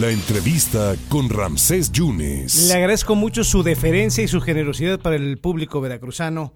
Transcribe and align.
La 0.00 0.10
entrevista 0.10 0.96
con 1.08 1.30
Ramsés 1.30 1.92
Yunes. 1.92 2.66
Le 2.66 2.74
agradezco 2.74 3.14
mucho 3.14 3.44
su 3.44 3.62
deferencia 3.62 4.24
y 4.24 4.28
su 4.28 4.40
generosidad 4.40 4.98
para 4.98 5.14
el 5.14 5.38
público 5.38 5.80
veracruzano. 5.80 6.52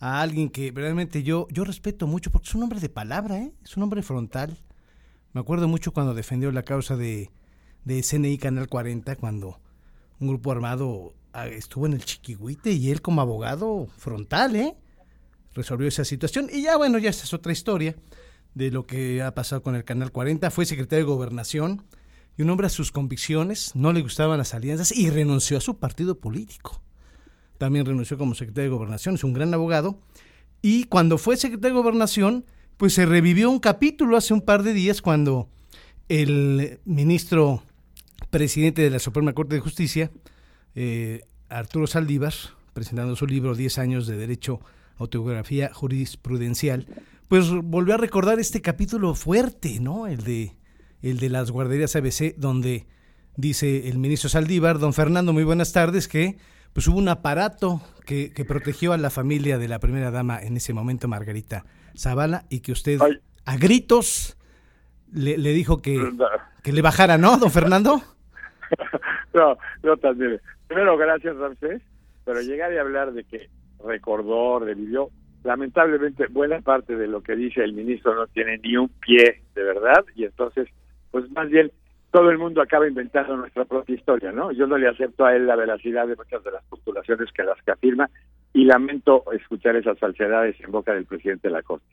A 0.00 0.20
alguien 0.20 0.50
que 0.50 0.70
realmente 0.70 1.22
yo, 1.22 1.46
yo 1.50 1.64
respeto 1.64 2.06
mucho, 2.06 2.30
porque 2.30 2.48
es 2.48 2.54
un 2.54 2.62
hombre 2.62 2.80
de 2.80 2.90
palabra, 2.90 3.38
¿eh? 3.38 3.54
es 3.64 3.78
un 3.78 3.84
hombre 3.84 4.02
frontal. 4.02 4.58
Me 5.32 5.40
acuerdo 5.40 5.66
mucho 5.66 5.94
cuando 5.94 6.12
defendió 6.12 6.52
la 6.52 6.62
causa 6.62 6.94
de, 6.94 7.30
de 7.84 8.02
CNI 8.02 8.36
Canal 8.36 8.68
40, 8.68 9.16
cuando 9.16 9.60
un 10.20 10.28
grupo 10.28 10.52
armado 10.52 11.14
ah, 11.32 11.46
estuvo 11.46 11.86
en 11.86 11.94
el 11.94 12.04
Chiquihuite 12.04 12.72
y 12.72 12.90
él 12.90 13.00
como 13.00 13.22
abogado 13.22 13.86
frontal, 13.96 14.56
¿eh? 14.56 14.76
resolvió 15.54 15.88
esa 15.88 16.04
situación. 16.04 16.50
Y 16.52 16.64
ya 16.64 16.76
bueno, 16.76 16.98
ya 16.98 17.08
esta 17.08 17.24
es 17.24 17.32
otra 17.32 17.52
historia 17.52 17.96
de 18.52 18.70
lo 18.70 18.86
que 18.86 19.22
ha 19.22 19.34
pasado 19.34 19.62
con 19.62 19.74
el 19.74 19.84
Canal 19.84 20.12
40. 20.12 20.50
Fue 20.50 20.66
secretario 20.66 21.06
de 21.06 21.10
Gobernación 21.10 21.82
y 22.36 22.42
un 22.42 22.50
hombre 22.50 22.66
a 22.66 22.70
sus 22.70 22.90
convicciones, 22.90 23.72
no 23.74 23.92
le 23.92 24.02
gustaban 24.02 24.38
las 24.38 24.54
alianzas 24.54 24.92
y 24.92 25.10
renunció 25.10 25.56
a 25.56 25.60
su 25.60 25.78
partido 25.78 26.18
político. 26.18 26.80
También 27.58 27.86
renunció 27.86 28.18
como 28.18 28.34
secretario 28.34 28.70
de 28.70 28.76
Gobernación, 28.76 29.14
es 29.14 29.24
un 29.24 29.32
gran 29.32 29.54
abogado. 29.54 30.00
Y 30.62 30.84
cuando 30.84 31.18
fue 31.18 31.36
secretario 31.36 31.76
de 31.76 31.82
Gobernación, 31.82 32.44
pues 32.76 32.94
se 32.94 33.06
revivió 33.06 33.50
un 33.50 33.60
capítulo 33.60 34.16
hace 34.16 34.34
un 34.34 34.40
par 34.40 34.62
de 34.62 34.72
días 34.72 35.00
cuando 35.00 35.48
el 36.08 36.80
ministro 36.84 37.62
presidente 38.30 38.82
de 38.82 38.90
la 38.90 38.98
Suprema 38.98 39.32
Corte 39.32 39.54
de 39.54 39.60
Justicia, 39.60 40.10
eh, 40.74 41.22
Arturo 41.48 41.86
Saldívar, 41.86 42.34
presentando 42.72 43.14
su 43.14 43.26
libro 43.26 43.54
10 43.54 43.78
años 43.78 44.06
de 44.06 44.16
Derecho, 44.16 44.60
Autobiografía 44.96 45.72
Jurisprudencial, 45.72 46.86
pues 47.28 47.48
volvió 47.50 47.94
a 47.94 47.98
recordar 47.98 48.40
este 48.40 48.60
capítulo 48.60 49.14
fuerte, 49.14 49.78
¿no? 49.80 50.06
El 50.06 50.24
de 50.24 50.54
el 51.10 51.18
de 51.18 51.28
las 51.28 51.50
guarderías 51.50 51.96
ABC, 51.96 52.34
donde 52.36 52.86
dice 53.36 53.88
el 53.88 53.98
ministro 53.98 54.30
Saldívar, 54.30 54.78
don 54.78 54.94
Fernando, 54.94 55.32
muy 55.32 55.44
buenas 55.44 55.72
tardes, 55.72 56.08
que 56.08 56.36
pues 56.72 56.88
hubo 56.88 56.98
un 56.98 57.08
aparato 57.08 57.80
que, 58.06 58.32
protegió 58.48 58.92
a 58.92 58.96
la 58.96 59.10
familia 59.10 59.58
de 59.58 59.68
la 59.68 59.78
primera 59.78 60.10
dama 60.10 60.40
en 60.40 60.56
ese 60.56 60.72
momento, 60.72 61.06
Margarita 61.06 61.64
Zavala, 61.96 62.44
y 62.48 62.60
que 62.60 62.72
usted 62.72 62.98
a 63.44 63.56
gritos 63.56 64.36
le, 65.12 65.36
dijo 65.36 65.82
que, 65.82 66.12
que 66.62 66.72
le 66.72 66.82
bajara, 66.82 67.18
¿no, 67.18 67.38
don 67.38 67.50
Fernando? 67.50 68.02
no, 69.34 69.56
no 69.82 69.96
también. 69.98 70.40
Primero, 70.66 70.96
gracias, 70.96 71.36
Ramsés, 71.36 71.82
pero 72.24 72.40
llegar 72.40 72.72
y 72.72 72.78
hablar 72.78 73.12
de 73.12 73.24
que 73.24 73.50
recordó, 73.84 74.58
revivió, 74.58 75.10
lamentablemente 75.44 76.26
buena 76.28 76.60
parte 76.62 76.96
de 76.96 77.06
lo 77.06 77.22
que 77.22 77.36
dice 77.36 77.62
el 77.62 77.74
ministro 77.74 78.14
no 78.14 78.26
tiene 78.28 78.58
ni 78.58 78.76
un 78.76 78.88
pie 78.88 79.42
de 79.54 79.62
verdad, 79.62 80.04
y 80.16 80.24
entonces 80.24 80.68
pues 81.14 81.30
más 81.30 81.48
bien 81.48 81.70
todo 82.10 82.28
el 82.28 82.38
mundo 82.38 82.60
acaba 82.60 82.88
inventando 82.88 83.36
nuestra 83.36 83.64
propia 83.64 83.94
historia, 83.94 84.32
¿no? 84.32 84.50
Yo 84.50 84.66
no 84.66 84.76
le 84.76 84.88
acepto 84.88 85.24
a 85.24 85.36
él 85.36 85.46
la 85.46 85.54
veracidad 85.54 86.08
de 86.08 86.16
muchas 86.16 86.42
de 86.42 86.50
las 86.50 86.64
postulaciones 86.64 87.30
que 87.30 87.44
las 87.44 87.62
que 87.62 87.70
afirma 87.70 88.10
y 88.52 88.64
lamento 88.64 89.22
escuchar 89.30 89.76
esas 89.76 89.96
falsedades 89.96 90.56
en 90.58 90.72
boca 90.72 90.92
del 90.92 91.04
presidente 91.04 91.46
de 91.46 91.54
la 91.54 91.62
Corte. 91.62 91.86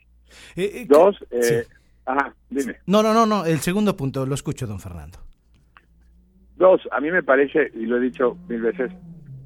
Eh, 0.55 0.71
eh, 0.73 0.85
Dos, 0.89 1.23
eh, 1.29 1.67
ajá, 2.03 2.33
dime. 2.49 2.77
No, 2.87 3.03
no, 3.03 3.13
no, 3.13 3.27
no, 3.27 3.45
el 3.45 3.59
segundo 3.59 3.95
punto, 3.95 4.25
lo 4.25 4.33
escucho, 4.33 4.65
don 4.65 4.79
Fernando. 4.79 5.19
Dos, 6.55 6.81
a 6.91 6.99
mí 6.99 7.11
me 7.11 7.21
parece, 7.21 7.71
y 7.75 7.85
lo 7.85 7.97
he 7.97 7.99
dicho 7.99 8.39
mil 8.49 8.63
veces, 8.63 8.91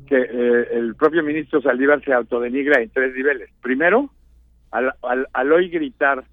que 0.07 0.15
el 0.71 0.95
propio 0.95 1.21
ministro 1.21 1.61
Saldívar 1.61 2.01
se 2.01 2.13
autodenigra 2.13 2.81
en 2.81 2.89
tres 2.91 3.13
niveles. 3.13 3.49
Primero, 3.61 4.09
al, 4.71 4.93
al, 5.01 5.27
al 5.33 5.51
hoy 5.51 5.67
gritar 5.67 6.23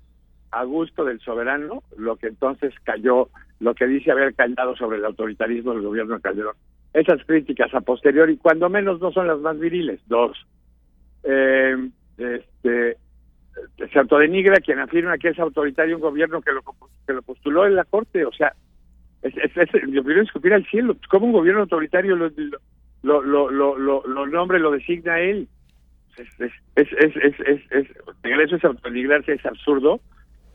a 0.53 0.65
gusto 0.65 1.05
del 1.05 1.19
soberano, 1.21 1.83
lo 1.97 2.17
que 2.17 2.29
entonces 2.29 2.75
cayó, 2.85 3.29
lo 3.59 3.75
que 3.75 3.87
dice 3.87 4.13
haber 4.13 4.35
callado 4.35 4.77
sobre 4.77 4.99
el 4.99 5.05
autoritarismo 5.05 5.73
del 5.73 5.83
gobierno 5.83 6.17
de 6.17 6.21
Calderón. 6.21 6.55
Esas 6.93 7.25
críticas 7.25 7.75
a 7.75 7.81
posteriori, 7.81 8.37
cuando 8.37 8.69
menos 8.69 9.01
no 9.01 9.11
son 9.13 9.27
las 9.27 9.39
más 9.39 9.59
viriles. 9.59 10.01
Dos, 10.07 10.37
eh, 11.25 11.75
este, 12.19 12.97
se 13.91 13.99
autodenigra 13.99 14.57
quien 14.57 14.79
afirma 14.79 15.17
que 15.17 15.29
es 15.29 15.39
autoritario 15.39 15.97
un 15.97 16.03
gobierno 16.03 16.43
que 16.43 16.53
lo, 16.53 16.63
que 17.07 17.15
lo 17.15 17.23
postuló 17.23 17.67
en 17.67 17.77
la 17.77 17.85
Corte. 17.85 18.27
O 18.27 18.33
sea, 18.33 18.53
es, 19.23 19.35
es, 19.37 19.57
es 19.57 19.73
lo 19.85 20.05
primero 20.05 20.23
escupir 20.23 20.53
al 20.53 20.67
cielo. 20.67 20.97
¿Cómo 21.09 21.27
un 21.27 21.33
gobierno 21.33 21.63
autoritario 21.63 22.15
lo, 22.15 22.31
lo, 23.03 23.23
lo, 23.23 23.51
lo, 23.51 24.07
lo, 24.07 24.27
nombre, 24.27 24.59
lo 24.59 24.71
designa 24.71 25.19
él? 25.19 25.49
Es, 26.19 26.29
es, 26.41 26.53
es, 26.77 26.89
es, 26.93 27.17
es, 27.17 27.41
es, 27.41 27.61
es, 27.71 27.91
es 29.25 29.29
es 29.29 29.47
absurdo 29.47 30.01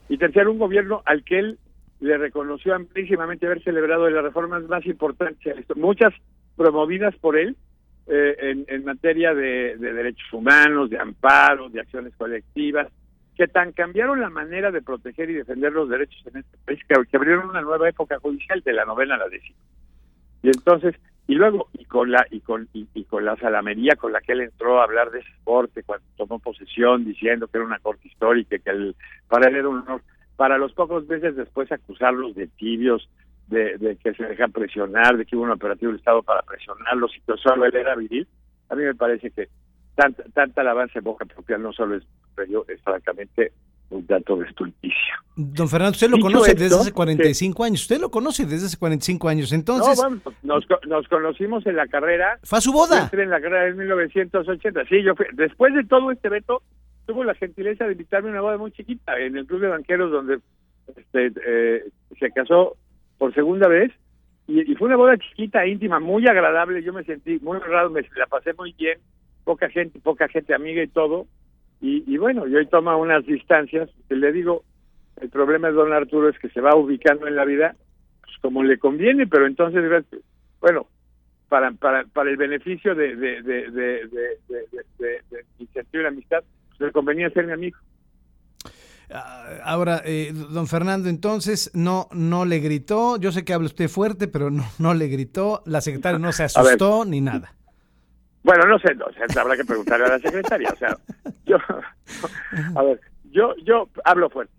y 0.09 0.17
tercero, 0.17 0.51
un 0.51 0.59
gobierno 0.59 1.01
al 1.05 1.23
que 1.23 1.39
él 1.39 1.59
le 1.99 2.17
reconoció 2.17 2.75
amplísimamente 2.75 3.45
haber 3.45 3.63
celebrado 3.63 4.05
de 4.05 4.11
las 4.11 4.23
reformas 4.23 4.63
más 4.63 4.85
importantes, 4.85 5.55
muchas 5.75 6.13
promovidas 6.55 7.15
por 7.15 7.37
él 7.37 7.55
eh, 8.07 8.63
en, 8.67 8.85
materia 8.85 9.33
de, 9.33 9.75
derechos 9.77 10.31
humanos, 10.31 10.89
de 10.89 10.99
amparo, 10.99 11.69
de 11.69 11.81
acciones 11.81 12.15
colectivas, 12.15 12.87
que 13.35 13.47
tan 13.47 13.71
cambiaron 13.71 14.21
la 14.21 14.29
manera 14.29 14.71
de 14.71 14.81
proteger 14.81 15.29
y 15.29 15.33
defender 15.33 15.73
los 15.73 15.89
derechos 15.89 16.25
en 16.27 16.37
este 16.37 16.57
país 16.65 16.79
que, 16.87 16.95
que 17.09 17.17
abrieron 17.17 17.49
una 17.49 17.61
nueva 17.61 17.89
época 17.89 18.17
judicial 18.19 18.61
de 18.61 18.73
la 18.73 18.85
novena 18.85 19.15
a 19.15 19.19
la 19.19 19.29
décima. 19.29 19.57
Y 20.41 20.47
entonces, 20.47 20.95
y 21.27 21.35
luego, 21.35 21.67
y 21.73 21.83
con 21.83 22.09
la, 22.09 22.25
y 22.31 22.39
con, 22.39 22.69
y, 22.71 23.03
con 23.03 23.25
la 23.25 23.35
salamería 23.35 23.95
con 23.97 24.13
la 24.13 24.21
que 24.21 24.31
él 24.31 24.41
entró 24.41 24.79
a 24.79 24.85
hablar 24.85 25.11
de 25.11 25.19
ese 25.19 25.31
corte 25.43 25.83
cuando 25.83 26.05
tomó 26.15 26.39
posesión, 26.39 27.03
diciendo 27.03 27.47
que 27.47 27.57
era 27.57 27.65
una 27.65 27.79
corte 27.79 28.07
histórica, 28.07 28.55
y 28.55 28.59
que 28.59 28.69
el, 28.69 28.95
para 29.27 29.49
él 29.49 29.57
era 29.57 29.67
un 29.67 29.79
honor, 29.79 30.01
para 30.37 30.57
los 30.57 30.71
pocos 30.73 31.05
meses 31.07 31.35
después 31.35 31.69
acusarlos 31.69 32.33
de 32.35 32.47
tibios, 32.47 33.09
de, 33.47 33.97
que 34.01 34.13
se 34.13 34.23
dejan 34.23 34.53
presionar, 34.53 35.17
de 35.17 35.25
que 35.25 35.35
hubo 35.35 35.43
un 35.43 35.51
operativo 35.51 35.91
del 35.91 35.99
Estado 35.99 36.23
para 36.23 36.41
presionarlos 36.43 37.11
y 37.15 37.21
que 37.21 37.37
solo 37.37 37.65
él 37.65 37.75
era 37.75 37.95
viril, 37.95 38.25
a 38.69 38.75
mí 38.75 38.83
me 38.83 38.95
parece 38.95 39.31
que 39.31 39.49
tanta, 39.95 40.23
tanta 40.33 40.61
alabanza 40.61 40.99
en 40.99 41.05
boca 41.05 41.25
propia 41.25 41.57
no 41.57 41.73
solo 41.73 41.95
es, 41.95 42.03
es 42.67 42.81
francamente 42.81 43.51
un 43.89 44.05
dato 44.05 44.37
de 44.37 44.45
estulticia. 44.45 45.23
Don 45.35 45.69
Fernando, 45.69 45.91
usted 45.91 46.09
lo 46.09 46.19
conoce 46.19 46.53
desde 46.53 46.75
hace 46.75 46.91
45 46.91 47.63
años. 47.63 47.81
Usted 47.81 47.99
lo 47.99 48.09
conoce 48.09 48.45
desde 48.45 48.65
hace 48.65 48.77
45 48.77 49.29
años. 49.29 49.53
Entonces. 49.53 49.97
No, 49.97 50.21
nos, 50.43 50.65
nos, 50.87 51.07
conocimos 51.07 51.65
en 51.65 51.75
la 51.75 51.87
carrera. 51.87 52.39
¿Fue 52.43 52.57
a 52.57 52.61
su 52.61 52.73
boda? 52.73 53.09
en 53.11 53.29
la 53.29 53.39
carrera 53.39 53.67
en 53.67 53.77
1980. 53.77 54.85
Sí, 54.85 55.03
yo 55.03 55.15
fui. 55.15 55.25
Después 55.33 55.73
de 55.73 55.83
todo 55.85 56.11
este 56.11 56.29
veto, 56.29 56.61
tuvo 57.05 57.23
la 57.23 57.35
gentileza 57.35 57.85
de 57.85 57.93
invitarme 57.93 58.29
a 58.29 58.31
una 58.33 58.41
boda 58.41 58.57
muy 58.57 58.71
chiquita 58.71 59.17
en 59.19 59.37
el 59.37 59.45
Club 59.45 59.61
de 59.61 59.67
Banqueros, 59.69 60.11
donde 60.11 60.39
este, 60.95 61.31
eh, 61.45 61.83
se 62.19 62.31
casó 62.31 62.75
por 63.17 63.33
segunda 63.33 63.67
vez. 63.67 63.91
Y, 64.47 64.75
fue 64.75 64.87
una 64.87 64.97
boda 64.97 65.17
chiquita, 65.17 65.65
íntima, 65.65 65.99
muy 65.99 66.27
agradable. 66.27 66.81
Yo 66.81 66.93
me 66.93 67.03
sentí 67.03 67.39
muy 67.41 67.57
honrado, 67.57 67.89
me 67.89 68.01
la 68.15 68.25
pasé 68.27 68.53
muy 68.53 68.73
bien. 68.73 68.99
Poca 69.43 69.69
gente, 69.69 69.99
poca 69.99 70.27
gente 70.27 70.53
amiga 70.53 70.83
y 70.83 70.87
todo 70.87 71.27
y, 71.79 72.17
bueno, 72.17 72.47
y 72.47 72.55
hoy 72.55 72.65
toma 72.67 72.95
unas 72.95 73.25
distancias. 73.25 73.89
Le 74.09 74.31
digo, 74.31 74.63
el 75.21 75.29
problema 75.29 75.67
de 75.67 75.75
don 75.75 75.93
Arturo 75.93 76.29
es 76.29 76.37
que 76.39 76.49
se 76.49 76.61
va 76.61 76.75
ubicando 76.75 77.27
en 77.27 77.35
la 77.35 77.45
vida 77.45 77.75
pues, 78.21 78.35
como 78.41 78.63
le 78.63 78.79
conviene, 78.79 79.27
pero 79.27 79.45
entonces, 79.45 79.83
bueno, 80.59 80.87
para, 81.49 81.71
para, 81.71 82.03
para 82.05 82.29
el 82.29 82.37
beneficio 82.37 82.95
de, 82.95 83.15
de, 83.15 83.41
de, 83.41 83.71
de, 83.71 84.07
de, 84.99 85.45
y 85.59 85.97
la 85.97 86.07
amistad, 86.09 86.43
pues, 86.69 86.79
le 86.81 86.91
convenía 86.91 87.29
ser 87.29 87.45
mi 87.45 87.53
amigo. 87.53 87.77
Ah, 89.09 89.59
ahora, 89.63 90.01
eh, 90.03 90.33
don 90.33 90.67
Fernando, 90.67 91.07
entonces 91.07 91.71
no 91.73 92.09
no 92.11 92.43
le 92.43 92.59
gritó. 92.59 93.17
Yo 93.17 93.31
sé 93.31 93.45
que 93.45 93.53
habla 93.53 93.67
usted 93.67 93.87
fuerte, 93.87 94.27
pero 94.27 94.51
no 94.51 94.65
no 94.79 94.93
le 94.93 95.07
gritó. 95.07 95.63
La 95.65 95.79
secretaria 95.79 96.19
no 96.19 96.33
se 96.33 96.43
asustó 96.45 97.05
ni 97.05 97.21
nada. 97.21 97.56
Bueno, 98.43 98.65
no 98.65 98.79
sé, 98.79 98.95
no, 98.95 99.05
habrá 99.39 99.57
que 99.57 99.65
preguntarle 99.65 100.05
a 100.05 100.09
la 100.09 100.19
secretaria. 100.19 100.69
O 100.71 100.77
sea, 100.77 100.97
yo, 101.45 101.57
a 102.75 102.83
ver, 102.83 103.01
yo, 103.31 103.55
yo 103.57 103.89
hablo 104.05 104.29
fuerte. 104.29 104.53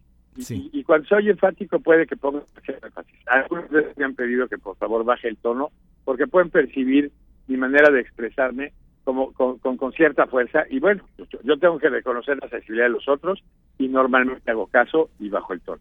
Y, 0.51 0.85
cuando 0.85 1.09
soy 1.09 1.31
enfático 1.31 1.81
puede 1.81 2.07
que 2.07 2.17
ponga 2.17 2.43
énfasis. 2.67 3.19
Algunos 3.27 3.71
me 3.97 4.05
han 4.05 4.15
pedido 4.15 4.47
que 4.47 4.57
por 4.57 4.77
favor 4.77 5.05
baje 5.05 5.29
el 5.29 5.37
tono 5.37 5.71
porque 6.05 6.29
pueden 6.29 6.51
percibir 6.51 7.11
mi 7.49 7.57
manera 7.57 7.91
de 7.91 8.01
expresarme 8.01 8.73
como 9.03 9.33
con, 9.33 9.59
con, 9.59 9.93
cierta 9.93 10.27
fuerza 10.27 10.65
y 10.69 10.79
bueno, 10.81 11.03
yo, 11.43 11.59
tengo 11.59 11.79
que 11.79 11.89
reconocer 11.89 12.39
la 12.41 12.49
sensibilidad 12.49 12.87
de 12.87 12.93
los 12.93 13.09
otros 13.09 13.43
y 13.79 13.89
normalmente 13.89 14.51
hago 14.51 14.67
caso 14.67 15.11
y 15.19 15.29
bajo 15.29 15.55
el 15.55 15.61
tono. 15.63 15.81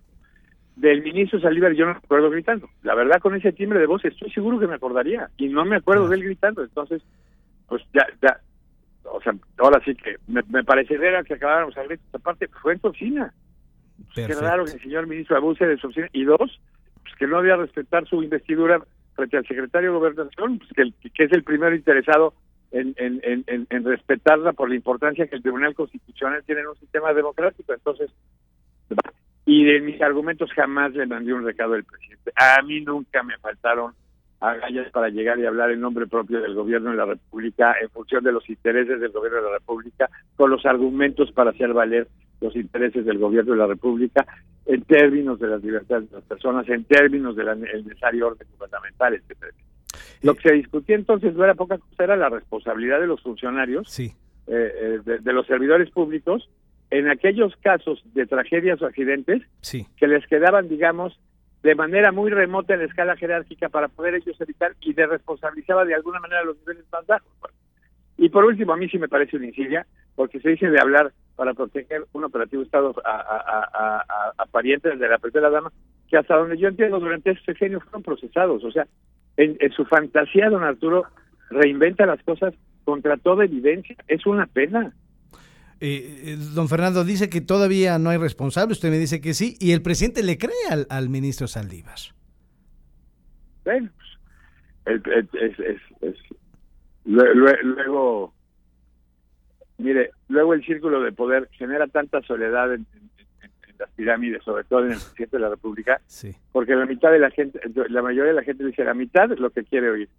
Del 0.76 1.04
ministro 1.04 1.40
Saliver 1.40 1.76
yo 1.76 1.86
no 1.86 1.92
me 1.92 1.98
acuerdo 1.98 2.30
gritando. 2.30 2.70
La 2.84 2.96
verdad 2.96 3.20
con 3.20 3.36
ese 3.36 3.52
timbre 3.52 3.80
de 3.80 3.86
voz 3.86 4.06
estoy 4.06 4.32
seguro 4.32 4.60
que 4.60 4.68
me 4.68 4.76
acordaría 4.76 5.30
y 5.38 5.50
no 5.50 5.66
me 5.66 5.76
acuerdo 5.76 6.08
de 6.08 6.16
él 6.16 6.24
gritando. 6.24 6.64
Entonces 6.64 7.04
pues 7.68 7.84
ya, 7.94 8.08
ya, 8.22 8.40
o 9.04 9.22
sea, 9.22 9.34
ahora 9.58 9.82
sí 9.84 9.96
que 9.96 10.18
me, 10.28 10.42
me 10.50 10.64
parecería 10.64 11.24
que 11.24 11.36
acabáramos 11.36 11.78
a 11.78 11.82
ver 11.82 11.94
esta 11.94 12.20
parte, 12.20 12.48
fue 12.62 12.74
en 12.74 12.82
su 12.82 12.88
oficina. 12.88 13.34
Pues, 14.14 14.28
qué 14.28 14.34
raro 14.36 14.66
que 14.66 14.72
el 14.72 14.82
señor 14.82 15.08
ministro 15.08 15.38
abuse 15.38 15.66
de 15.66 15.78
su 15.78 15.88
oficina. 15.88 16.10
Y 16.14 16.24
dos, 16.24 16.60
pues 17.04 17.16
que 17.16 17.28
no 17.28 17.38
había 17.38 17.56
respetar 17.56 18.08
su 18.08 18.22
investidura 18.22 18.82
frente 19.16 19.38
al 19.38 19.48
secretario 19.48 19.92
de 19.92 19.98
Gobernación, 19.98 20.60
pues 20.60 20.72
que, 20.74 21.10
que 21.10 21.24
es 21.24 21.32
el 21.32 21.44
primero 21.44 21.76
interesado 21.76 22.34
en, 22.72 22.94
en, 22.98 23.22
en, 23.24 23.68
en, 23.70 23.84
respetarla 23.84 24.54
por 24.54 24.70
la 24.70 24.76
importancia 24.76 25.28
que 25.28 25.36
el 25.36 25.42
Tribunal 25.42 25.74
Constitucional 25.74 26.44
tiene 26.46 26.62
en 26.62 26.68
un 26.68 26.76
sistema 26.76 27.14
democrático. 27.14 27.74
Entonces, 27.74 28.12
y 29.46 29.64
de 29.64 29.80
mis 29.80 30.02
argumentos 30.02 30.52
jamás 30.54 30.94
le 30.94 31.06
mandé 31.06 31.34
un 31.34 31.46
recado 31.46 31.74
al 31.74 31.86
presidente. 31.86 32.32
A 32.36 32.62
mí 32.62 32.82
nunca 32.82 33.24
me 33.24 33.38
faltaron 33.38 33.94
agallas 34.40 34.92
para 34.92 35.10
llegar 35.10 35.40
y 35.40 35.46
hablar 35.46 35.72
en 35.72 35.82
nombre 35.82 36.08
propio 36.08 36.42
del 36.42 36.54
gobierno 36.54 36.92
de 36.92 36.98
la 36.98 37.06
República 37.06 37.76
en 37.82 37.90
función 37.90 38.24
de 38.24 38.32
los 38.32 38.48
intereses 38.50 39.00
del 39.00 39.12
gobierno 39.12 39.40
de 39.40 39.46
la 39.46 39.58
República, 39.58 40.10
con 40.36 40.52
los 40.52 40.66
argumentos 40.66 41.32
para 41.32 41.52
hacer 41.52 41.74
valer 41.74 42.08
los 42.40 42.56
intereses 42.56 43.06
del 43.06 43.18
gobierno 43.18 43.54
de 43.54 43.60
la 43.60 43.68
República 43.68 44.26
en 44.66 44.84
términos 44.84 45.40
de 45.40 45.48
las 45.48 45.64
libertades 45.64 46.10
de 46.10 46.18
las 46.18 46.26
personas, 46.26 46.68
en 46.70 46.84
términos 46.84 47.36
del 47.36 47.60
necesario 47.60 48.28
orden 48.28 48.48
gubernamental, 48.58 49.16
etcétera. 49.16 49.54
Lo 50.22 50.36
que 50.36 50.50
se 50.50 50.56
discutía 50.56 50.96
entonces 50.96 51.34
no 51.36 51.44
era 51.44 51.56
poca 51.56 51.78
cosa, 51.78 52.04
era 52.04 52.16
la 52.16 52.30
responsabilidad 52.30 53.00
de 53.00 53.08
los 53.08 53.22
funcionarios, 53.22 53.90
sí. 53.90 54.14
eh, 54.48 55.00
de, 55.04 55.20
de, 55.20 55.34
los 55.34 55.48
servidores 55.48 55.90
públicos, 55.90 56.50
en 56.90 57.10
aquellos 57.10 57.56
casos 57.58 58.04
de 58.14 58.26
tragedias 58.26 58.82
o 58.82 58.86
accidentes 58.86 59.42
sí. 59.62 59.88
que 59.98 60.08
les 60.08 60.26
quedaban, 60.28 60.70
digamos, 60.70 61.20
de 61.68 61.76
manera 61.76 62.14
muy 62.14 62.32
remota 62.32 62.74
en 62.74 62.80
la 62.80 62.86
escala 62.86 63.18
jerárquica 63.18 63.68
para 63.68 63.90
poder 63.90 64.16
ellos 64.16 64.40
evitar 64.40 64.72
y 64.80 64.94
de 64.94 65.06
responsabilizaba 65.06 65.84
de 65.84 65.96
alguna 65.96 66.22
manera 66.22 66.42
los 66.46 66.58
niveles 66.60 66.86
más 66.94 67.06
bajos. 67.06 67.30
Y 68.16 68.30
por 68.30 68.46
último, 68.46 68.72
a 68.72 68.78
mí 68.78 68.88
sí 68.88 68.98
me 68.98 69.10
parece 69.10 69.36
una 69.36 69.48
insidia, 69.48 69.86
porque 70.16 70.40
se 70.40 70.52
dice 70.52 70.70
de 70.70 70.80
hablar 70.80 71.12
para 71.36 71.54
proteger 71.54 72.06
un 72.14 72.24
operativo 72.24 72.64
Estado 72.64 72.96
a, 73.04 74.02
a 74.38 74.46
parientes 74.46 74.98
de 74.98 75.10
la 75.10 75.18
primera 75.18 75.50
dama, 75.50 75.74
que 76.10 76.16
hasta 76.16 76.38
donde 76.38 76.58
yo 76.58 76.70
entiendo 76.70 77.02
durante 77.02 77.32
ese 77.32 77.44
sexenio 77.44 77.82
fueron 77.82 78.02
procesados. 78.02 78.64
O 78.64 78.72
sea, 78.72 78.88
en, 79.36 79.58
en, 79.60 79.72
su 79.74 79.84
fantasía, 79.84 80.50
don 80.50 80.64
Arturo 80.64 81.04
reinventa 81.50 82.06
las 82.06 82.24
cosas 82.24 82.54
contra 82.86 83.18
toda 83.18 83.44
evidencia. 83.44 83.98
Es 84.08 84.26
una 84.26 84.46
pena. 84.46 84.94
Eh, 85.80 86.38
don 86.56 86.70
Fernando 86.70 87.04
dice 87.04 87.30
que 87.30 87.42
todavía 87.42 88.00
no 88.00 88.10
hay 88.10 88.18
responsable, 88.18 88.74
usted 88.74 88.90
me 88.90 88.98
dice 88.98 89.22
que 89.22 89.34
sí, 89.34 89.56
y 89.60 89.74
el 89.74 89.82
presidente 89.82 90.24
le 90.24 90.38
cree 90.38 90.56
al, 90.70 90.88
al 90.90 91.10
ministro 91.10 91.48
Saldívar. 91.48 91.98
Bueno, 93.64 93.90
pues, 94.84 95.02
es, 95.06 95.34
es, 95.34 95.60
es, 95.60 95.82
es 96.02 96.16
luego, 97.06 98.34
mire, 99.78 100.12
luego 100.30 100.54
el 100.54 100.66
círculo 100.66 101.02
de 101.02 101.12
poder 101.12 101.48
genera 101.52 101.88
tanta 101.88 102.22
soledad 102.24 102.74
en, 102.74 102.86
en, 102.94 103.10
en, 103.44 103.52
las 103.78 103.90
pirámides, 103.92 104.44
sobre 104.44 104.64
todo 104.64 104.86
en 104.86 104.94
el 104.94 104.98
presidente 104.98 105.38
de 105.38 105.42
la 105.42 105.50
República, 105.50 106.02
sí. 106.08 106.36
porque 106.52 106.76
la 106.76 106.86
mitad 106.86 107.12
de 107.12 107.20
la 107.20 107.30
gente, 107.30 107.60
la 107.90 108.02
mayoría 108.02 108.32
de 108.32 108.38
la 108.38 108.44
gente 108.44 108.66
dice 108.66 108.84
la 108.84 108.96
mitad 108.96 109.32
es 109.32 109.40
lo 109.40 109.52
que 109.52 109.64
quiere 109.64 109.92
oír 109.92 110.10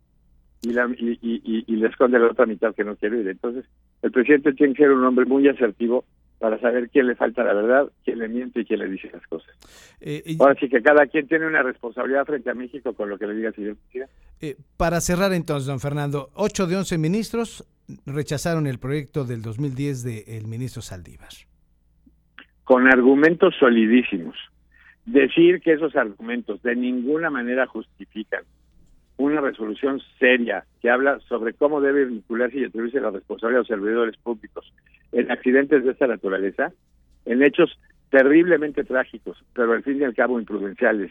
y, 0.62 0.72
la, 0.72 0.88
y, 0.99 1.19
y, 1.22 1.64
y, 1.66 1.76
le 1.76 1.87
esconde 1.87 2.19
la 2.19 2.26
otra 2.26 2.46
mitad 2.46 2.75
que 2.75 2.84
no 2.84 2.96
quiere 2.96 3.19
oír. 3.19 3.28
Entonces, 3.28 3.64
el 4.02 4.10
presidente 4.10 4.52
tiene 4.55 4.75
que 4.75 4.82
ser 4.82 4.93
un 4.93 5.05
hombre 5.05 5.25
muy 5.25 5.46
asertivo 5.49 6.05
para 6.38 6.58
saber 6.60 6.88
quién 6.90 7.06
le 7.06 7.16
falta 7.16 7.43
la 7.44 7.52
verdad, 7.52 7.88
quién 8.05 8.19
le 8.20 8.28
miente 8.28 8.60
y 8.60 8.64
quién 8.64 8.81
le 8.81 8.88
dice 8.88 9.10
las 9.12 9.26
cosas. 9.26 9.50
Eh, 10.00 10.22
y, 10.25 10.37
Ahora 10.40 10.55
sí 10.58 10.69
que 10.69 10.82
cada 10.82 11.06
quien 11.06 11.26
tiene 11.26 11.46
una 11.46 11.62
responsabilidad 11.62 12.25
frente 12.26 12.50
a 12.50 12.55
México 12.55 12.93
con 12.93 13.08
lo 13.08 13.19
que 13.19 13.26
le 13.26 13.34
diga 13.34 13.49
el 13.49 13.55
señor 13.55 13.76
presidente. 13.76 14.12
Eh, 14.40 14.56
para 14.76 15.00
cerrar 15.00 15.32
entonces, 15.32 15.66
don 15.66 15.81
Fernando, 15.81 16.31
8 16.34 16.66
de 16.66 16.76
11 16.76 16.99
ministros 16.99 17.64
rechazaron 18.06 18.66
el 18.66 18.78
proyecto 18.78 19.25
del 19.25 19.43
2010 19.43 20.26
del 20.26 20.46
ministro 20.46 20.82
Saldívar. 20.82 21.31
Con 22.64 22.87
argumentos 22.87 23.54
solidísimos. 23.58 24.37
Decir 25.06 25.61
que 25.61 25.72
esos 25.72 25.96
argumentos 25.96 26.62
de 26.62 26.76
ninguna 26.76 27.31
manera 27.31 27.66
justifican 27.66 28.43
una 29.18 29.40
resolución 29.40 30.00
seria 30.18 30.64
que 30.80 30.90
habla 30.90 31.20
sobre 31.28 31.52
cómo 31.52 31.80
debe 31.80 32.06
vincularse 32.06 32.58
y 32.58 32.64
atribuirse 32.64 33.00
la 33.00 33.10
responsabilidad 33.10 33.58
a 33.58 33.60
los 33.60 33.68
servidores 33.68 34.16
públicos 34.16 34.72
en 35.12 35.30
accidentes 35.30 35.84
de 35.84 35.90
esta 35.90 36.06
naturaleza, 36.06 36.72
en 37.24 37.42
hechos 37.42 37.78
terriblemente 38.10 38.84
trágicos, 38.84 39.44
pero 39.52 39.72
al 39.72 39.82
fin 39.82 40.00
y 40.00 40.04
al 40.04 40.14
cabo 40.14 40.38
imprudenciales, 40.38 41.10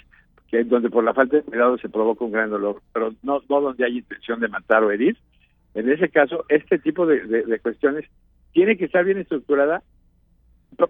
que 0.50 0.64
donde 0.64 0.90
por 0.90 1.04
la 1.04 1.14
falta 1.14 1.38
de 1.38 1.44
cuidado 1.44 1.78
se 1.78 1.90
provoca 1.90 2.24
un 2.24 2.32
gran 2.32 2.50
dolor, 2.50 2.82
pero 2.94 3.14
no, 3.24 3.42
no 3.50 3.62
donde 3.62 3.86
hay 3.86 3.98
intención 3.98 4.40
de 4.40 4.48
matar 4.48 4.84
o 4.84 4.92
herir. 4.92 5.18
En 5.76 5.90
ese 5.90 6.10
caso, 6.10 6.46
este 6.50 6.80
tipo 6.80 7.06
de, 7.06 7.26
de, 7.26 7.44
de 7.44 7.60
cuestiones 7.60 8.06
tiene 8.54 8.78
que 8.78 8.86
estar 8.86 9.04
bien 9.04 9.20
estructurada 9.20 9.84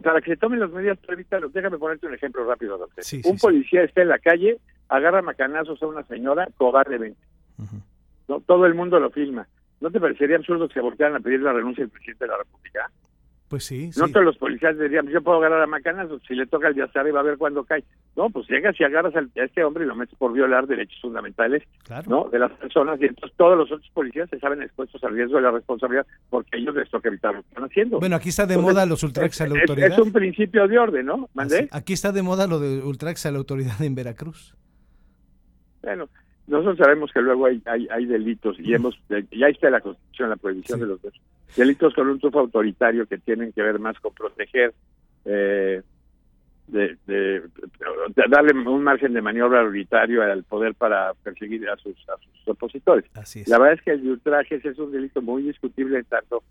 para 0.04 0.22
que 0.22 0.32
se 0.32 0.38
tomen 0.38 0.60
las 0.60 0.72
medidas 0.72 0.98
para 1.00 1.14
evitarlo. 1.14 1.50
Déjame 1.50 1.78
ponerte 1.78 2.08
un 2.08 2.14
ejemplo 2.14 2.46
rápido, 2.46 2.78
doctor. 2.78 3.04
Sí, 3.04 3.22
un 3.26 3.38
sí, 3.38 3.42
policía 3.42 3.84
está 3.84 4.02
en 4.02 4.10
la 4.10 4.20
calle, 4.20 4.58
agarra 4.90 5.22
macanazos 5.22 5.82
a 5.82 5.88
una 5.88 6.04
señora 6.04 6.48
cobardemente. 6.58 7.20
Uh 7.58 7.64
-huh. 7.64 7.82
¿no? 8.28 8.40
Todo 8.42 8.66
el 8.66 8.76
mundo 8.76 9.00
lo 9.00 9.10
filma. 9.10 9.48
¿No 9.80 9.92
te 9.92 10.00
parecería 10.00 10.38
absurdo 10.38 10.68
que 10.68 10.76
se 10.76 10.82
voltearan 10.82 11.18
a 11.18 11.20
pedir 11.20 11.42
la 11.42 11.54
renuncia 11.54 11.84
del 11.84 11.92
presidente 11.92 12.26
de 12.26 12.32
la 12.32 12.38
República? 12.38 12.90
Pues 13.48 13.64
sí. 13.64 13.92
No 13.98 14.08
sí. 14.08 14.14
todos 14.14 14.26
los 14.26 14.38
policías 14.38 14.78
dirían, 14.78 15.08
yo 15.08 15.22
puedo 15.22 15.38
agarrar 15.38 15.62
a 15.62 15.68
macanazos, 15.68 16.22
si 16.28 16.36
le 16.36 16.48
toca 16.48 16.68
el 16.68 16.76
de 16.76 16.84
hasta 16.84 17.00
arriba 17.00 17.22
a 17.22 17.24
ver 17.24 17.38
cuándo 17.38 17.64
cae. 17.64 17.84
No, 18.18 18.30
pues 18.30 18.48
llegas 18.50 18.78
y 18.80 18.84
agarras 18.84 19.16
a 19.16 19.22
este 19.36 19.64
hombre 19.64 19.86
y 19.86 19.88
lo 19.88 19.96
metes 19.96 20.18
por 20.18 20.34
violar 20.34 20.68
derechos 20.68 21.00
fundamentales 21.00 21.64
claro. 21.84 22.10
¿no? 22.10 22.30
de 22.30 22.40
las 22.40 22.52
personas 22.54 23.00
y 23.00 23.06
entonces 23.06 23.38
todos 23.38 23.58
los 23.58 23.72
otros 23.72 23.90
policías 23.94 24.30
se 24.30 24.40
saben 24.40 24.62
expuestos 24.64 25.02
al 25.04 25.14
riesgo 25.14 25.38
de 25.38 25.44
la 25.44 25.52
responsabilidad 25.52 26.06
porque 26.30 26.58
ellos 26.58 26.76
les 26.76 26.90
toca 26.90 27.08
evitar 27.08 27.36
lo 27.36 27.42
que 27.44 27.48
están 27.48 27.64
haciendo. 27.64 28.00
Bueno, 28.00 28.16
aquí 28.18 28.30
está 28.30 28.46
de 28.46 28.56
entonces, 28.56 28.74
moda 28.74 28.86
los 28.86 29.04
ultrax 29.04 29.42
a 29.42 29.48
la 29.48 29.60
autoridad. 29.62 29.88
Es, 29.88 29.94
es, 29.94 30.00
un 30.00 30.12
principio 30.12 30.68
de 30.68 30.80
orden, 30.80 31.06
¿no? 31.06 31.30
¿Mandé? 31.34 31.58
Así, 31.58 31.70
aquí 31.72 31.94
está 31.94 32.12
de 32.12 32.24
moda 32.24 32.48
lo 32.48 32.60
de 32.60 32.82
ultrax 32.82 33.28
a 33.28 33.32
la 33.32 33.38
autoridad 33.38 33.82
en 33.82 33.96
Veracruz. 33.96 34.56
Bueno, 35.82 36.10
nosotros 36.48 36.78
sabemos 36.78 37.12
que 37.12 37.22
luego 37.22 37.46
hay, 37.46 37.62
hay, 37.66 37.88
hay 37.92 38.06
delitos 38.06 38.58
y 38.60 38.74
hemos 38.74 38.98
ya 39.10 39.48
está 39.48 39.70
la 39.70 39.82
Constitución, 39.82 40.30
la 40.30 40.38
prohibición 40.38 40.80
sí. 40.80 40.86
de 40.86 40.90
los 40.90 41.00
delitos. 41.56 41.94
con 41.94 42.08
un 42.08 42.20
trufo 42.20 42.40
autoritario 42.40 43.06
que 43.06 43.18
tienen 43.18 43.52
que 43.52 43.62
ver 43.62 43.80
más 43.80 44.00
con 44.00 44.14
proteger, 44.14 44.74
eh, 45.26 45.82
de, 46.68 46.98
de, 47.06 47.42
de, 47.42 48.24
darle 48.30 48.54
un 48.54 48.84
margen 48.84 49.14
de 49.14 49.22
maniobra 49.22 49.62
autoritario 49.62 50.22
al 50.22 50.44
poder 50.44 50.74
para 50.76 51.14
perseguir 51.16 51.70
a 51.70 51.78
sus, 51.78 51.98
a 52.10 52.18
sus 52.18 52.48
opositores. 52.48 53.06
Así 53.14 53.42
es. 53.42 53.48
La 53.48 53.58
verdad 53.58 53.76
es 53.76 53.82
que 53.82 53.92
el 53.92 54.08
ultrajes 54.08 54.64
es 54.64 54.78
un 54.80 54.92
delito 54.92 55.22
muy 55.22 55.44
discutible 55.44 56.00
en 56.00 56.06
tanto 56.06 56.44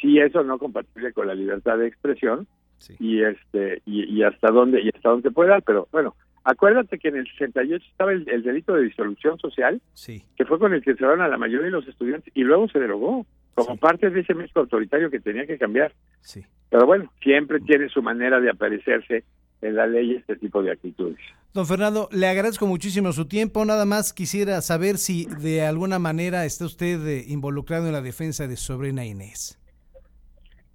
si 0.00 0.18
eso 0.18 0.42
no 0.42 0.58
compatible 0.58 1.12
con 1.12 1.26
la 1.26 1.34
libertad 1.34 1.78
de 1.78 1.86
expresión 1.86 2.46
sí. 2.78 2.96
y 2.98 3.22
este 3.22 3.82
y, 3.86 4.04
y 4.04 4.22
hasta 4.22 4.50
dónde 4.50 4.80
y 4.80 4.88
hasta 4.88 5.10
dónde 5.10 5.30
puede 5.30 5.50
dar, 5.50 5.62
pero 5.62 5.88
bueno, 5.92 6.14
Acuérdate 6.44 6.98
que 6.98 7.08
en 7.08 7.16
el 7.16 7.26
68 7.26 7.84
estaba 7.90 8.12
el, 8.12 8.28
el, 8.28 8.42
delito 8.42 8.74
de 8.74 8.82
disolución 8.82 9.38
social, 9.38 9.80
sí. 9.94 10.22
que 10.36 10.44
fue 10.44 10.58
con 10.58 10.74
el 10.74 10.82
que 10.82 10.94
cerraron 10.94 11.22
a 11.22 11.28
la 11.28 11.38
mayoría 11.38 11.66
de 11.66 11.70
los 11.70 11.88
estudiantes 11.88 12.30
y 12.36 12.42
luego 12.42 12.68
se 12.68 12.78
derogó 12.78 13.26
como 13.54 13.74
sí. 13.74 13.78
parte 13.78 14.10
de 14.10 14.20
ese 14.20 14.34
México 14.34 14.60
autoritario 14.60 15.10
que 15.10 15.20
tenía 15.20 15.46
que 15.46 15.56
cambiar. 15.56 15.94
Sí. 16.20 16.44
Pero 16.68 16.86
bueno, 16.86 17.10
siempre 17.22 17.60
tiene 17.60 17.88
su 17.88 18.02
manera 18.02 18.40
de 18.40 18.50
aparecerse 18.50 19.24
en 19.62 19.76
la 19.76 19.86
ley 19.86 20.16
este 20.16 20.36
tipo 20.36 20.62
de 20.62 20.72
actitudes. 20.72 21.18
Don 21.54 21.66
Fernando, 21.66 22.08
le 22.12 22.26
agradezco 22.26 22.66
muchísimo 22.66 23.12
su 23.12 23.26
tiempo. 23.26 23.64
Nada 23.64 23.86
más 23.86 24.12
quisiera 24.12 24.60
saber 24.60 24.98
si 24.98 25.26
de 25.40 25.62
alguna 25.62 25.98
manera 25.98 26.44
está 26.44 26.66
usted 26.66 27.06
eh, 27.06 27.24
involucrado 27.28 27.86
en 27.86 27.92
la 27.92 28.02
defensa 28.02 28.46
de 28.46 28.56
su 28.56 28.74
sobrina 28.74 29.06
Inés. 29.06 29.58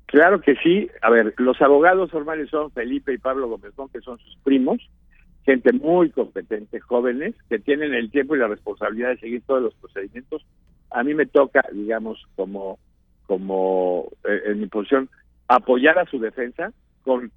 Claro 0.07 0.41
que 0.41 0.55
sí. 0.55 0.89
A 1.03 1.11
ver, 1.11 1.35
los 1.37 1.61
abogados 1.61 2.09
formales 2.09 2.49
son 2.49 2.71
Felipe 2.71 3.13
y 3.13 3.19
Pablo 3.19 3.47
Gómez, 3.47 3.73
que 3.93 4.01
son 4.01 4.17
sus 4.17 4.37
primos 4.37 4.79
gente 5.49 5.73
muy 5.73 6.11
competente, 6.11 6.79
jóvenes, 6.79 7.33
que 7.49 7.57
tienen 7.57 7.95
el 7.95 8.11
tiempo 8.11 8.35
y 8.35 8.39
la 8.39 8.47
responsabilidad 8.47 9.09
de 9.09 9.17
seguir 9.17 9.41
todos 9.47 9.63
los 9.63 9.73
procedimientos. 9.73 10.45
A 10.91 11.03
mí 11.03 11.15
me 11.15 11.25
toca, 11.25 11.65
digamos, 11.73 12.23
como, 12.35 12.77
como 13.25 14.11
eh, 14.25 14.41
en 14.45 14.59
mi 14.59 14.67
posición, 14.67 15.09
apoyar 15.47 15.97
a 15.97 16.05
su 16.05 16.19
defensa 16.19 16.71
con, 17.01 17.31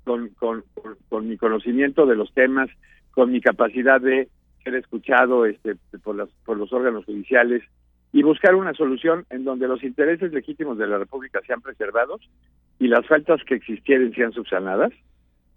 mi 1.23 1.37
conocimiento 1.38 2.04
de 2.04 2.16
los 2.16 2.31
temas, 2.35 2.69
con 3.12 3.33
mi 3.33 3.40
capacidad 3.40 3.99
de 3.99 4.28
ser 4.62 4.75
escuchado 4.75 5.47
este, 5.47 5.76
por, 6.04 6.14
las, 6.14 6.28
por 6.45 6.59
los 6.59 6.71
órganos 6.71 7.07
judiciales 7.07 7.62
y 8.12 8.23
buscar 8.23 8.54
una 8.54 8.75
solución 8.75 9.25
en 9.31 9.45
donde 9.45 9.69
los 9.69 9.83
intereses 9.83 10.35
legítimos 10.35 10.76
de 10.76 10.87
la 10.87 10.99
República 10.99 11.40
sean 11.47 11.62
preservados 11.62 12.21
y 12.78 12.88
las 12.88 13.07
faltas 13.07 13.42
que 13.45 13.54
existieren 13.54 14.12
sean 14.12 14.33
subsanadas 14.33 14.92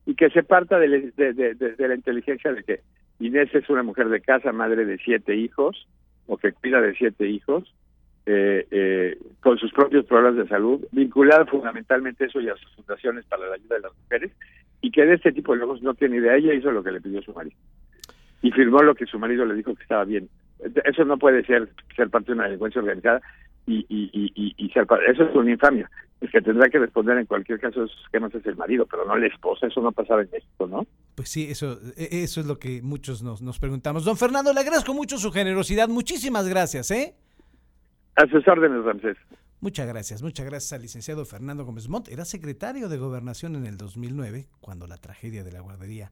y 0.06 0.16
que 0.16 0.30
se 0.30 0.44
parta 0.44 0.78
de, 0.80 1.12
de, 1.16 1.34
de, 1.34 1.56
de, 1.56 1.88
la 1.88 1.96
inteligencia 1.96 2.54
de 2.54 2.64
que 2.64 2.82
Inés 3.20 3.54
es 3.54 3.70
una 3.70 3.84
mujer 3.84 4.10
de 4.10 4.22
casa, 4.22 4.52
madre 4.52 4.86
de 4.86 4.98
siete 4.98 5.36
hijos, 5.36 5.88
o 6.28 6.38
que 6.38 6.52
cuida 6.52 6.82
de 6.82 6.94
siete 6.94 7.28
hijos, 7.28 7.74
eh, 8.26 8.68
eh, 8.72 9.18
con 9.42 9.58
sus 9.58 9.72
propios 9.72 10.06
problemas 10.06 10.36
de 10.38 10.48
salud, 10.48 10.86
vinculada 10.92 11.46
fundamentalmente 11.46 12.26
eso 12.26 12.40
y 12.42 12.50
a 12.50 12.56
sus 12.56 12.72
fundaciones 12.76 13.26
para 13.26 13.48
la 13.48 13.56
ayuda 13.56 13.76
de 13.76 13.82
las 13.82 13.98
mujeres, 13.98 14.32
y 14.82 14.92
que 14.92 15.06
de 15.06 15.16
este 15.16 15.32
tipo 15.32 15.54
de 15.54 15.60
logos 15.60 15.82
no 15.82 15.94
tiene 15.94 16.18
idea, 16.18 16.36
ella 16.36 16.54
hizo 16.54 16.72
lo 16.72 16.84
que 16.84 16.92
le 16.92 17.02
pidió 17.02 17.22
su 17.22 17.34
marido. 17.34 17.58
Y 18.42 18.52
firmó 18.52 18.84
lo 18.84 18.94
que 18.94 19.08
su 19.08 19.18
marido 19.18 19.46
le 19.46 19.56
dijo 19.56 19.74
que 19.74 19.84
estaba 19.84 20.06
bien. 20.06 20.30
Eso 20.84 21.04
no 21.06 21.18
puede 21.18 21.44
ser 21.46 21.70
ser 21.96 22.10
parte 22.10 22.28
de 22.28 22.34
una 22.34 22.46
delincuencia 22.46 22.80
organizada 22.80 23.22
y, 23.66 23.86
y, 23.90 24.10
y, 24.14 24.54
y 24.58 24.70
ser 24.70 24.86
parte. 24.86 25.12
Eso 25.12 25.24
es 25.24 25.36
una 25.36 25.52
infamia 25.52 25.90
el 26.22 26.32
que 26.32 26.42
tendrá 26.42 26.70
que 26.70 26.80
responder 26.80 27.18
en 27.18 27.26
cualquier 27.26 27.60
caso 27.60 27.82
de 27.82 27.86
esos 27.88 28.02
esquemas 28.06 28.34
es 28.34 28.46
el 28.46 28.56
marido, 28.56 28.86
pero 28.86 29.06
no 29.06 29.18
la 29.18 29.28
esposa, 29.28 29.68
eso 29.68 29.82
no 29.82 29.92
pasaba 29.92 30.22
en 30.22 30.30
México, 30.32 30.68
¿no? 30.68 30.86
Pues 31.16 31.30
sí, 31.30 31.48
eso, 31.50 31.80
eso 31.96 32.40
es 32.40 32.46
lo 32.46 32.58
que 32.58 32.82
muchos 32.82 33.22
nos, 33.22 33.42
nos 33.42 33.60
preguntamos. 33.60 34.06
Don 34.06 34.18
Fernando, 34.18 34.54
le 34.54 34.60
agradezco 34.60 34.94
mucho 34.94 35.18
su 35.18 35.32
generosidad, 35.32 35.88
muchísimas 35.88 36.48
gracias, 36.48 36.92
¿eh? 36.92 37.16
A 38.16 38.26
sus 38.28 38.48
órdenes, 38.48 38.84
Ramsés. 38.84 39.18
Muchas 39.60 39.88
gracias, 39.88 40.22
muchas 40.22 40.46
gracias 40.46 40.74
al 40.74 40.82
licenciado 40.82 41.26
Fernando 41.26 41.66
Gómez 41.66 41.90
Montt. 41.90 42.10
Era 42.10 42.24
secretario 42.24 42.88
de 42.88 42.98
Gobernación 42.98 43.56
en 43.56 43.66
el 43.66 43.78
2009, 43.78 44.48
cuando 44.62 44.88
la 44.88 44.98
tragedia 44.98 45.44
de 45.44 45.52
la 45.52 45.60
guardería 45.62 46.12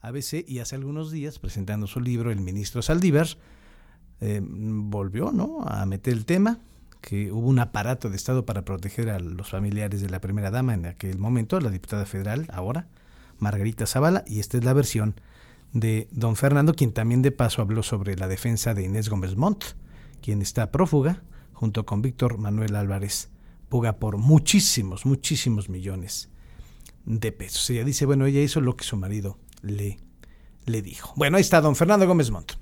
ABC, 0.00 0.44
y 0.46 0.60
hace 0.60 0.76
algunos 0.76 1.10
días, 1.10 1.38
presentando 1.38 1.86
su 1.86 2.00
libro 2.00 2.30
El 2.30 2.40
Ministro 2.40 2.80
Saldívar, 2.80 3.26
eh, 4.20 4.40
volvió 4.42 5.30
¿no? 5.32 5.62
a 5.66 5.84
meter 5.84 6.14
el 6.14 6.24
tema, 6.24 6.58
que 7.02 7.30
hubo 7.30 7.48
un 7.48 7.58
aparato 7.58 8.08
de 8.08 8.16
Estado 8.16 8.46
para 8.46 8.64
proteger 8.64 9.10
a 9.10 9.18
los 9.18 9.50
familiares 9.50 10.00
de 10.00 10.08
la 10.08 10.20
primera 10.20 10.50
dama 10.50 10.72
en 10.72 10.86
aquel 10.86 11.18
momento, 11.18 11.60
la 11.60 11.68
diputada 11.68 12.06
federal 12.06 12.46
ahora, 12.50 12.88
Margarita 13.38 13.86
Zavala, 13.86 14.24
y 14.26 14.40
esta 14.40 14.56
es 14.56 14.64
la 14.64 14.72
versión 14.72 15.20
de 15.72 16.08
don 16.12 16.36
Fernando, 16.36 16.74
quien 16.74 16.92
también 16.92 17.20
de 17.20 17.32
paso 17.32 17.60
habló 17.60 17.82
sobre 17.82 18.16
la 18.16 18.28
defensa 18.28 18.72
de 18.72 18.84
Inés 18.84 19.10
Gómez 19.10 19.36
Montt, 19.36 19.64
quien 20.22 20.40
está 20.40 20.70
prófuga, 20.70 21.22
junto 21.52 21.84
con 21.84 22.00
Víctor 22.00 22.38
Manuel 22.38 22.76
Álvarez 22.76 23.28
Puga 23.72 23.94
por 23.98 24.18
muchísimos, 24.18 25.06
muchísimos 25.06 25.70
millones 25.70 26.28
de 27.06 27.32
pesos. 27.32 27.70
Ella 27.70 27.84
dice, 27.84 28.04
bueno, 28.04 28.26
ella 28.26 28.42
hizo 28.42 28.60
lo 28.60 28.76
que 28.76 28.84
su 28.84 28.98
marido 28.98 29.38
le, 29.62 29.98
le 30.66 30.82
dijo. 30.82 31.14
Bueno, 31.16 31.38
ahí 31.38 31.40
está 31.40 31.62
don 31.62 31.74
Fernando 31.74 32.06
Gómez 32.06 32.30
Montt. 32.30 32.52